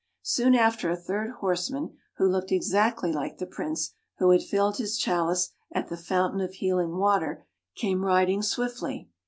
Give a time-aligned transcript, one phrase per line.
[0.23, 4.97] Soon after a third horseman— who looked exactly like the Prince who had filled his
[4.97, 7.45] chalice at the fountain of healing water—
[7.79, 9.09] came riding swiftly.